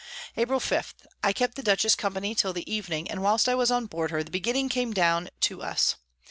April 0.35 0.59
5. 0.59 0.95
I 1.23 1.31
kept 1.31 1.53
the 1.53 1.61
Dutchess 1.61 1.93
company 1.93 2.33
till 2.33 2.53
the 2.53 2.65
Evening; 2.67 3.07
and 3.11 3.21
whilst 3.21 3.47
I 3.47 3.53
was 3.53 3.69
on 3.69 3.85
board 3.85 4.09
her, 4.09 4.23
the 4.23 4.31
Beginning 4.31 4.67
came 4.67 4.93
down 4.93 5.29
to 5.41 5.61
us. 5.61 5.95